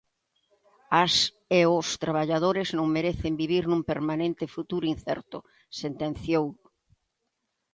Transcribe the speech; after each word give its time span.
"As 1.03 1.13
e 1.59 1.61
os 1.77 1.87
traballadores 2.03 2.69
non 2.77 2.93
merecen 2.95 3.33
vivir 3.41 3.63
nun 3.67 3.81
permanente 3.91 4.51
futuro 4.55 4.85
incerto", 4.93 5.37
sentenciou. 5.81 6.45